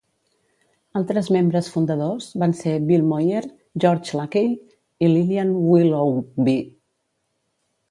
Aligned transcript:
Altres 0.99 1.27
membres 1.35 1.69
fundadors 1.73 2.29
van 2.45 2.55
ser 2.61 2.73
Bill 2.87 3.05
Moyer, 3.11 3.43
George 3.85 4.17
Lakey 4.21 4.51
i 5.09 5.13
Lillian 5.13 5.55
Willoughby. 5.69 6.59